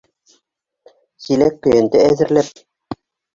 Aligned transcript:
Силәк-көйәнтә 1.25 2.01
әҙерләп: 2.07 2.51